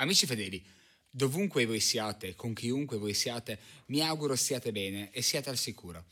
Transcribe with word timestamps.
Amici 0.00 0.26
fedeli, 0.26 0.64
dovunque 1.10 1.66
voi 1.66 1.80
siate, 1.80 2.36
con 2.36 2.54
chiunque 2.54 2.98
voi 2.98 3.14
siate, 3.14 3.58
mi 3.86 4.00
auguro 4.00 4.36
siate 4.36 4.70
bene 4.70 5.10
e 5.10 5.22
siate 5.22 5.50
al 5.50 5.58
sicuro. 5.58 6.04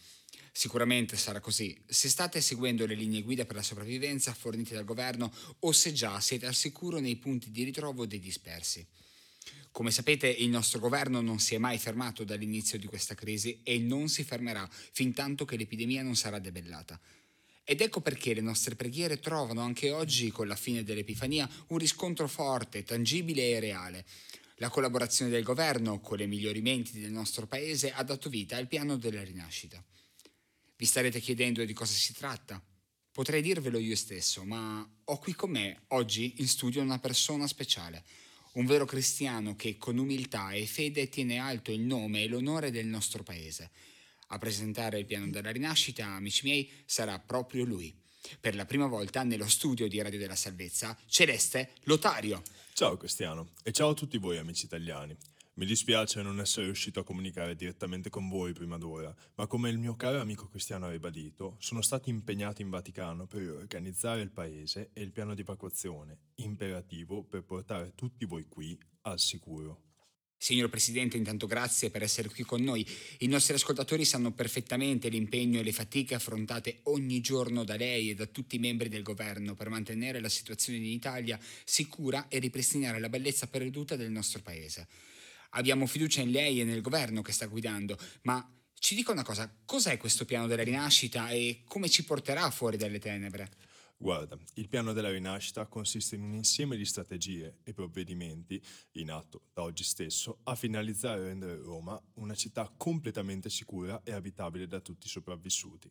Sicuramente 0.51 1.17
sarà 1.17 1.39
così 1.39 1.81
se 1.87 2.09
state 2.09 2.41
seguendo 2.41 2.85
le 2.85 2.97
linee 2.97 3.23
guida 3.23 3.45
per 3.45 3.55
la 3.55 3.63
sopravvivenza 3.63 4.35
fornite 4.35 4.75
dal 4.75 4.85
governo 4.85 5.33
o 5.61 5.71
se 5.71 5.93
già 5.93 6.19
siete 6.19 6.47
al 6.47 6.57
sicuro 6.57 6.99
nei 6.99 7.15
punti 7.15 7.53
di 7.53 7.63
ritrovo 7.63 8.07
dei 8.07 8.19
dispersi. 8.19 8.85
Come 9.71 9.93
sapete, 9.93 10.27
il 10.27 10.49
nostro 10.49 10.81
governo 10.81 11.21
non 11.21 11.39
si 11.39 11.55
è 11.55 11.59
mai 11.59 11.79
fermato 11.79 12.25
dall'inizio 12.25 12.79
di 12.79 12.87
questa 12.87 13.15
crisi 13.15 13.61
e 13.63 13.79
non 13.79 14.09
si 14.09 14.25
fermerà 14.25 14.69
fin 14.69 15.13
tanto 15.13 15.45
che 15.45 15.57
l'epidemia 15.57 16.03
non 16.03 16.17
sarà 16.17 16.41
debellata. 16.41 17.01
Ed 17.69 17.81
ecco 17.81 18.01
perché 18.01 18.33
le 18.33 18.43
nostre 18.43 18.77
preghiere 18.77 19.19
trovano 19.19 19.61
anche 19.61 19.91
oggi, 19.91 20.31
con 20.31 20.47
la 20.47 20.55
fine 20.55 20.85
dell'Epifania, 20.85 21.51
un 21.69 21.79
riscontro 21.79 22.29
forte, 22.29 22.85
tangibile 22.85 23.51
e 23.51 23.59
reale. 23.59 24.07
La 24.59 24.69
collaborazione 24.69 25.33
del 25.33 25.43
governo 25.43 25.99
con 25.99 26.17
le 26.17 26.27
migliori 26.27 26.61
menti 26.61 27.01
del 27.01 27.11
nostro 27.11 27.49
paese 27.49 27.91
ha 27.91 28.05
dato 28.05 28.29
vita 28.29 28.57
al 28.57 28.69
piano 28.69 28.97
della 28.97 29.25
rinascita. 29.25 29.85
Vi 30.77 30.85
starete 30.85 31.19
chiedendo 31.19 31.65
di 31.65 31.73
cosa 31.73 31.93
si 31.93 32.13
tratta? 32.13 32.63
Potrei 33.11 33.43
dirvelo 33.43 33.79
io 33.79 33.97
stesso, 33.97 34.45
ma 34.45 34.89
ho 35.03 35.19
qui 35.19 35.35
con 35.35 35.51
me 35.51 35.87
oggi 35.89 36.35
in 36.37 36.47
studio 36.47 36.81
una 36.81 37.01
persona 37.01 37.49
speciale, 37.49 38.05
un 38.53 38.67
vero 38.67 38.85
cristiano 38.85 39.57
che 39.57 39.77
con 39.77 39.99
umiltà 39.99 40.53
e 40.53 40.67
fede 40.67 41.09
tiene 41.09 41.39
alto 41.39 41.73
il 41.73 41.81
nome 41.81 42.23
e 42.23 42.29
l'onore 42.29 42.71
del 42.71 42.87
nostro 42.87 43.25
paese 43.25 43.73
a 44.29 44.39
presentare 44.39 44.99
il 44.99 45.07
piano 45.07 45.29
della 45.29 45.51
rinascita, 45.51 46.07
amici 46.07 46.45
miei, 46.45 46.71
sarà 46.85 47.19
proprio 47.19 47.65
lui. 47.65 47.95
Per 48.41 48.55
la 48.57 48.65
prima 48.65 48.87
volta 48.87 49.23
nello 49.23 49.49
studio 49.49 49.89
di 49.89 50.01
Radio 50.01 50.19
della 50.19 50.35
Salvezza, 50.35 50.97
Celeste 51.07 51.73
Lotario. 51.85 52.43
Ciao 52.73 52.97
Cristiano 52.97 53.51
e 53.63 53.73
ciao 53.73 53.91
a 53.91 53.95
tutti 53.95 54.19
voi 54.19 54.39
amici 54.39 54.65
italiani. 54.65 55.17
Mi 55.55 55.65
dispiace 55.65 56.21
non 56.21 56.39
essere 56.39 56.67
riuscito 56.67 57.01
a 57.01 57.05
comunicare 57.05 57.55
direttamente 57.55 58.11
con 58.11 58.29
voi 58.29 58.53
prima 58.53 58.77
d'ora, 58.77 59.15
ma 59.37 59.47
come 59.47 59.71
il 59.71 59.79
mio 59.79 59.97
caro 59.97 60.21
amico 60.21 60.49
Cristiano 60.49 60.85
ha 60.85 60.91
ribadito, 60.91 61.57
sono 61.61 61.81
stati 61.81 62.11
impegnati 62.11 62.61
in 62.61 62.69
Vaticano 62.69 63.27
per 63.27 63.49
organizzare 63.49 64.21
il 64.21 64.31
paese 64.31 64.91
e 64.93 65.01
il 65.01 65.13
piano 65.13 65.35
di 65.35 65.41
evacuazione, 65.41 66.19
imperativo 66.35 67.23
per 67.23 67.43
portare 67.45 67.95
tutti 67.95 68.27
voi 68.27 68.45
qui 68.49 68.79
al 69.03 69.19
sicuro. 69.19 69.85
Signor 70.39 70.69
Presidente, 70.69 71.17
intanto 71.17 71.47
grazie 71.47 71.91
per 71.91 72.03
essere 72.03 72.29
qui 72.29 72.45
con 72.45 72.63
noi. 72.63 72.87
I 73.19 73.27
nostri 73.27 73.55
ascoltatori 73.55 74.05
sanno 74.05 74.33
perfettamente 74.33 75.09
l'impegno 75.09 75.61
e 75.61 75.63
le 75.63 75.73
fatiche 75.73 76.15
affrontate 76.15 76.81
ogni 76.85 77.21
giorno 77.21 77.65
da 77.65 77.77
lei 77.77 78.11
e 78.11 78.15
da 78.15 78.27
tutti 78.27 78.57
i 78.57 78.61
membri 78.61 78.89
del 78.89 79.03
governo 79.03 79.55
per 79.55 79.71
mantenere 79.71 80.21
la 80.21 80.29
situazione 80.29 80.79
in 80.79 80.85
Italia 80.85 81.39
sicura 81.65 82.29
e 82.29 82.39
ripristinare 82.39 83.01
la 83.01 83.09
bellezza 83.09 83.47
perduta 83.47 83.97
del 83.97 84.11
nostro 84.11 84.41
Paese. 84.43 84.87
Abbiamo 85.51 85.87
fiducia 85.87 86.21
in 86.21 86.31
lei 86.31 86.61
e 86.61 86.65
nel 86.65 86.83
governo 86.83 87.23
che 87.23 87.33
sta 87.33 87.47
guidando, 87.47 87.99
ma 88.23 88.47
ci 88.79 88.95
dica 88.95 89.11
una 89.13 89.25
cosa, 89.25 89.53
cos'è 89.65 89.97
questo 89.97 90.25
piano 90.27 90.47
della 90.47 90.63
rinascita 90.63 91.31
e 91.31 91.63
come 91.67 91.89
ci 91.89 92.05
porterà 92.05 92.51
fuori 92.51 92.77
dalle 92.77 92.99
tenebre? 92.99 93.51
Guarda, 93.99 94.39
il 94.55 94.69
piano 94.69 94.93
della 94.93 95.11
rinascita 95.11 95.67
consiste 95.67 96.17
in 96.17 96.23
un 96.23 96.35
insieme 96.35 96.77
di 96.77 96.85
strategie 96.85 97.61
e 97.65 97.73
provvedimenti 97.73 98.63
in 98.93 99.11
atto 99.11 99.45
da 99.55 99.63
oggi 99.63 99.85
stesso 99.85 100.41
a 100.45 100.55
finalizzare 100.55 101.23
e 101.23 101.25
rendere 101.25 101.57
Roma 101.57 102.01
una 102.15 102.35
città 102.35 102.71
completamente 102.77 103.49
sicura 103.49 104.03
e 104.05 104.13
abitabile 104.13 104.67
da 104.67 104.81
tutti 104.81 105.07
i 105.07 105.11
sopravvissuti. 105.11 105.91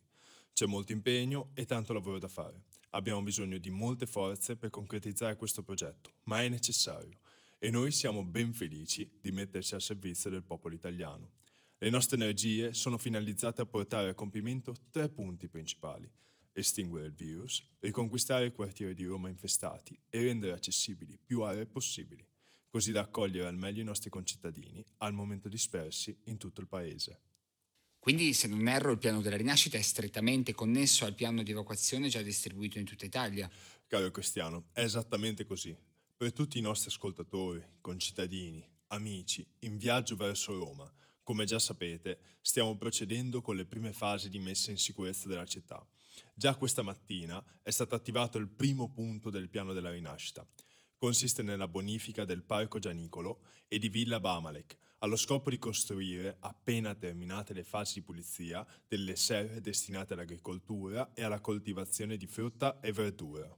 C'è 0.52 0.66
molto 0.66 0.92
impegno 0.92 1.50
e 1.54 1.64
tanto 1.64 1.92
lavoro 1.92 2.20
da 2.20 2.28
fare. 2.28 2.62
Abbiamo 2.90 3.22
bisogno 3.22 3.58
di 3.58 3.70
molte 3.70 4.06
forze 4.06 4.56
per 4.56 4.70
concretizzare 4.70 5.34
questo 5.34 5.64
progetto, 5.64 6.12
ma 6.24 6.42
è 6.42 6.48
necessario 6.48 7.18
e 7.58 7.70
noi 7.70 7.90
siamo 7.90 8.24
ben 8.24 8.54
felici 8.54 9.10
di 9.20 9.32
metterci 9.32 9.74
al 9.74 9.82
servizio 9.82 10.30
del 10.30 10.44
popolo 10.44 10.76
italiano. 10.76 11.32
Le 11.76 11.90
nostre 11.90 12.16
energie 12.16 12.72
sono 12.72 12.98
finalizzate 12.98 13.62
a 13.62 13.66
portare 13.66 14.10
a 14.10 14.14
compimento 14.14 14.74
tre 14.92 15.08
punti 15.08 15.48
principali 15.48 16.08
estinguere 16.56 17.06
il 17.06 17.12
virus, 17.12 17.62
riconquistare 17.80 18.46
i 18.46 18.52
quartieri 18.52 18.94
di 18.94 19.04
Roma 19.04 19.28
infestati 19.28 19.98
e 20.08 20.22
rendere 20.22 20.52
accessibili 20.52 21.18
più 21.22 21.42
aree 21.42 21.66
possibili, 21.66 22.26
così 22.68 22.92
da 22.92 23.02
accogliere 23.02 23.46
al 23.46 23.56
meglio 23.56 23.82
i 23.82 23.84
nostri 23.84 24.10
concittadini, 24.10 24.84
al 24.98 25.12
momento 25.12 25.48
dispersi 25.48 26.16
in 26.24 26.38
tutto 26.38 26.60
il 26.60 26.66
paese. 26.66 27.20
Quindi, 27.98 28.32
se 28.32 28.46
non 28.48 28.68
erro, 28.68 28.92
il 28.92 28.98
piano 28.98 29.20
della 29.20 29.36
rinascita 29.36 29.76
è 29.76 29.82
strettamente 29.82 30.54
connesso 30.54 31.04
al 31.04 31.14
piano 31.14 31.42
di 31.42 31.50
evacuazione 31.50 32.08
già 32.08 32.22
distribuito 32.22 32.78
in 32.78 32.84
tutta 32.84 33.04
Italia. 33.04 33.50
Caro 33.86 34.10
Cristiano, 34.10 34.68
è 34.72 34.82
esattamente 34.82 35.44
così. 35.44 35.76
Per 36.16 36.32
tutti 36.32 36.58
i 36.58 36.62
nostri 36.62 36.88
ascoltatori, 36.88 37.62
concittadini, 37.80 38.64
amici, 38.88 39.46
in 39.60 39.76
viaggio 39.76 40.16
verso 40.16 40.56
Roma, 40.56 40.90
come 41.22 41.44
già 41.44 41.58
sapete, 41.58 42.20
stiamo 42.40 42.76
procedendo 42.76 43.42
con 43.42 43.56
le 43.56 43.66
prime 43.66 43.92
fasi 43.92 44.28
di 44.28 44.38
messa 44.38 44.70
in 44.70 44.78
sicurezza 44.78 45.26
della 45.26 45.44
città 45.44 45.84
Già 46.34 46.54
questa 46.56 46.82
mattina 46.82 47.42
è 47.62 47.70
stato 47.70 47.94
attivato 47.94 48.38
il 48.38 48.48
primo 48.48 48.90
punto 48.90 49.30
del 49.30 49.48
piano 49.48 49.72
della 49.72 49.90
rinascita. 49.90 50.46
Consiste 50.96 51.42
nella 51.42 51.68
bonifica 51.68 52.24
del 52.24 52.42
Parco 52.42 52.78
Gianicolo 52.78 53.40
e 53.68 53.78
di 53.78 53.88
Villa 53.88 54.20
Bamalek, 54.20 54.76
allo 54.98 55.16
scopo 55.16 55.50
di 55.50 55.58
costruire, 55.58 56.36
appena 56.40 56.94
terminate 56.94 57.52
le 57.52 57.64
fasi 57.64 57.94
di 57.94 58.02
pulizia, 58.02 58.66
delle 58.88 59.16
serre 59.16 59.60
destinate 59.60 60.14
all'agricoltura 60.14 61.12
e 61.12 61.22
alla 61.22 61.40
coltivazione 61.40 62.16
di 62.16 62.26
frutta 62.26 62.80
e 62.80 62.92
verdura. 62.92 63.54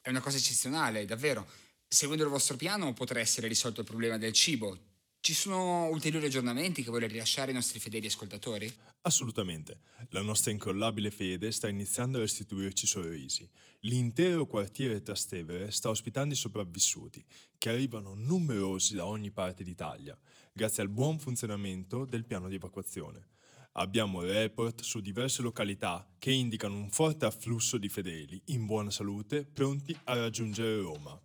È 0.00 0.08
una 0.08 0.20
cosa 0.20 0.38
eccezionale, 0.38 1.04
davvero. 1.04 1.46
Seguendo 1.86 2.24
il 2.24 2.30
vostro 2.30 2.56
piano 2.56 2.92
potrà 2.94 3.20
essere 3.20 3.48
risolto 3.48 3.80
il 3.80 3.86
problema 3.86 4.16
del 4.16 4.32
cibo, 4.32 4.91
ci 5.22 5.34
sono 5.34 5.86
ulteriori 5.86 6.26
aggiornamenti 6.26 6.82
che 6.82 6.90
vuole 6.90 7.06
rilasciare 7.06 7.50
ai 7.50 7.54
nostri 7.54 7.78
fedeli 7.78 8.08
ascoltatori? 8.08 8.70
Assolutamente. 9.02 9.78
La 10.08 10.20
nostra 10.20 10.50
incrollabile 10.50 11.12
fede 11.12 11.52
sta 11.52 11.68
iniziando 11.68 12.18
a 12.18 12.22
restituirci 12.22 12.88
sorrisi. 12.88 13.48
L'intero 13.82 14.46
quartiere 14.46 15.00
Trastevere 15.00 15.70
sta 15.70 15.90
ospitando 15.90 16.34
i 16.34 16.36
sopravvissuti, 16.36 17.24
che 17.56 17.68
arrivano 17.68 18.14
numerosi 18.14 18.96
da 18.96 19.06
ogni 19.06 19.30
parte 19.30 19.62
d'Italia, 19.62 20.18
grazie 20.52 20.82
al 20.82 20.88
buon 20.88 21.20
funzionamento 21.20 22.04
del 22.04 22.24
piano 22.24 22.48
di 22.48 22.56
evacuazione. 22.56 23.28
Abbiamo 23.74 24.22
report 24.22 24.82
su 24.82 24.98
diverse 24.98 25.40
località 25.40 26.04
che 26.18 26.32
indicano 26.32 26.74
un 26.74 26.90
forte 26.90 27.26
afflusso 27.26 27.78
di 27.78 27.88
fedeli 27.88 28.42
in 28.46 28.66
buona 28.66 28.90
salute 28.90 29.44
pronti 29.44 29.96
a 30.02 30.16
raggiungere 30.16 30.80
Roma. 30.80 31.16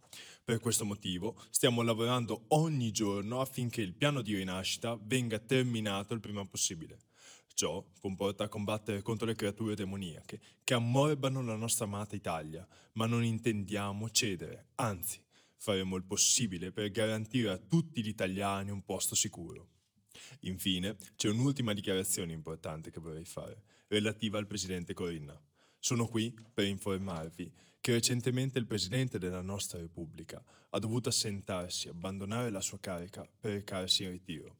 Per 0.48 0.62
questo 0.62 0.86
motivo 0.86 1.36
stiamo 1.50 1.82
lavorando 1.82 2.46
ogni 2.52 2.92
giorno 2.92 3.42
affinché 3.42 3.82
il 3.82 3.94
piano 3.94 4.22
di 4.22 4.34
rinascita 4.34 4.98
venga 5.04 5.40
terminato 5.40 6.14
il 6.14 6.22
prima 6.22 6.46
possibile. 6.46 7.00
Ciò 7.54 7.86
comporta 8.00 8.48
combattere 8.48 9.02
contro 9.02 9.28
le 9.28 9.36
creature 9.36 9.76
demoniache 9.76 10.40
che 10.64 10.74
ammorbano 10.74 11.42
la 11.42 11.58
nostra 11.58 11.84
amata 11.84 12.16
Italia, 12.16 12.66
ma 12.94 13.06
non 13.08 13.26
intendiamo 13.26 14.10
cedere, 14.10 14.70
anzi 14.76 15.22
faremo 15.58 15.98
il 15.98 16.06
possibile 16.06 16.72
per 16.72 16.92
garantire 16.92 17.50
a 17.50 17.58
tutti 17.58 18.02
gli 18.02 18.08
italiani 18.08 18.72
un 18.72 18.86
posto 18.86 19.16
sicuro. 19.16 19.72
Infine, 20.44 20.96
c'è 21.18 21.28
un'ultima 21.28 21.74
dichiarazione 21.74 22.32
importante 22.32 22.90
che 22.90 23.02
vorrei 23.02 23.26
fare, 23.26 23.64
relativa 23.90 24.38
al 24.38 24.48
presidente 24.48 24.94
Corinna. 24.94 25.38
Sono 25.88 26.06
qui 26.06 26.36
per 26.54 26.66
informarvi 26.66 27.50
che 27.80 27.94
recentemente 27.94 28.60
il 28.60 28.66
Presidente 28.66 29.20
della 29.20 29.40
nostra 29.40 29.80
Repubblica 29.80 30.44
ha 30.72 30.80
dovuto 30.80 31.08
assentarsi, 31.08 31.88
abbandonare 31.88 32.50
la 32.50 32.60
sua 32.60 32.78
carica 32.78 33.26
per 33.40 33.54
recarsi 33.54 34.04
in 34.04 34.10
ritiro. 34.10 34.58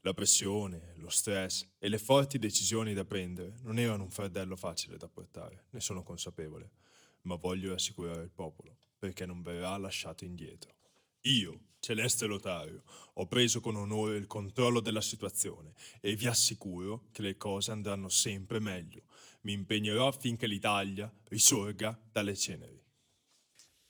La 0.00 0.12
pressione, 0.12 0.94
lo 0.96 1.08
stress 1.08 1.64
e 1.78 1.88
le 1.88 1.98
forti 1.98 2.40
decisioni 2.40 2.94
da 2.94 3.04
prendere 3.04 3.54
non 3.62 3.78
erano 3.78 4.02
un 4.02 4.10
fardello 4.10 4.56
facile 4.56 4.96
da 4.96 5.06
portare, 5.06 5.66
ne 5.70 5.78
sono 5.78 6.02
consapevole, 6.02 6.72
ma 7.22 7.36
voglio 7.36 7.70
rassicurare 7.70 8.24
il 8.24 8.32
popolo, 8.32 8.76
perché 8.98 9.24
non 9.24 9.42
verrà 9.42 9.76
lasciato 9.76 10.24
indietro. 10.24 10.75
Io, 11.26 11.70
Celeste 11.80 12.26
Lotario, 12.26 12.84
ho 13.14 13.26
preso 13.26 13.60
con 13.60 13.74
onore 13.74 14.16
il 14.16 14.28
controllo 14.28 14.78
della 14.80 15.00
situazione 15.00 15.72
e 16.00 16.14
vi 16.14 16.26
assicuro 16.26 17.08
che 17.10 17.22
le 17.22 17.36
cose 17.36 17.72
andranno 17.72 18.08
sempre 18.08 18.60
meglio, 18.60 19.02
mi 19.42 19.52
impegnerò 19.52 20.06
affinché 20.06 20.46
l'Italia 20.46 21.12
risorga 21.28 21.98
dalle 22.12 22.36
ceneri. 22.36 22.80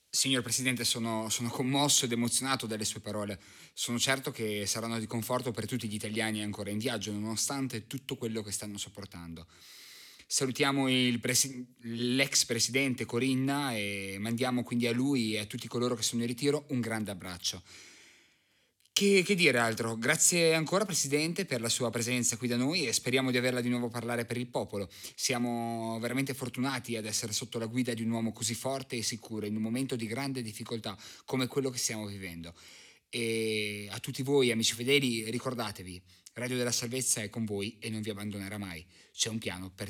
Signor 0.09 0.41
Presidente, 0.41 0.83
sono, 0.83 1.29
sono, 1.29 1.49
commosso 1.49 2.05
ed 2.05 2.11
emozionato 2.11 2.65
dalle 2.65 2.85
sue 2.85 3.01
parole. 3.01 3.39
Sono 3.73 3.99
certo 3.99 4.31
che 4.31 4.65
saranno 4.65 4.97
di 4.97 5.05
conforto 5.05 5.51
per 5.51 5.67
tutti 5.67 5.87
gli 5.87 5.93
italiani 5.93 6.41
ancora 6.41 6.71
in 6.71 6.79
viaggio, 6.79 7.11
nonostante 7.11 7.85
tutto 7.85 8.15
quello 8.15 8.41
che 8.41 8.51
stanno 8.51 8.79
sopportando. 8.79 9.45
Salutiamo 10.29 10.87
presi- 11.21 11.65
l'ex 11.83 12.43
presidente 12.43 13.05
Corinna 13.05 13.73
e 13.73 14.17
mandiamo 14.19 14.61
quindi 14.61 14.85
a 14.85 14.91
lui 14.91 15.35
e 15.35 15.39
a 15.39 15.45
tutti 15.45 15.69
coloro 15.69 15.95
che 15.95 16.03
sono 16.03 16.21
in 16.21 16.27
ritiro 16.27 16.65
un 16.71 16.81
grande 16.81 17.11
abbraccio. 17.11 17.63
Che, 18.91 19.23
che, 19.23 19.35
dire 19.35 19.57
altro? 19.57 19.95
Grazie 19.95 20.53
ancora 20.53 20.83
Presidente 20.83 21.45
per 21.45 21.61
la 21.61 21.69
sua 21.69 21.89
presenza 21.91 22.35
qui 22.35 22.49
da 22.49 22.57
noi 22.57 22.85
e 22.85 22.91
speriamo 22.91 23.31
di 23.31 23.37
averla 23.37 23.61
di 23.61 23.69
nuovo 23.69 23.85
a 23.85 23.89
parlare 23.89 24.25
per 24.25 24.35
il 24.35 24.47
popolo. 24.47 24.89
Siamo 25.15 25.97
veramente 26.01 26.33
fortunati 26.33 26.97
ad 26.97 27.05
essere 27.05 27.31
sotto 27.31 27.57
la 27.57 27.67
guida 27.67 27.93
di 27.93 28.01
un 28.01 28.09
uomo 28.09 28.33
così 28.33 28.53
forte 28.53 28.97
e 28.97 29.03
sicuro 29.03 29.45
in 29.45 29.55
un 29.55 29.61
momento 29.61 29.95
di 29.95 30.07
grande 30.07 30.41
difficoltà 30.41 30.97
come 31.23 31.47
quello 31.47 31.69
che 31.69 31.77
stiamo 31.77 32.05
vivendo. 32.05 32.53
E 33.07 33.87
a 33.91 33.99
tutti 33.99 34.23
voi, 34.23 34.51
amici 34.51 34.73
fedeli, 34.73 35.29
ricordatevi, 35.29 36.01
Radio 36.37 36.57
della 36.57 36.71
Salvezza 36.71 37.21
è 37.21 37.29
con 37.29 37.45
voi 37.45 37.77
e 37.79 37.89
non 37.89 38.01
vi 38.01 38.09
abbandonerà 38.09 38.57
mai. 38.57 38.83
C'è 39.11 39.29
un 39.29 39.37
piano 39.37 39.71
per 39.71 39.85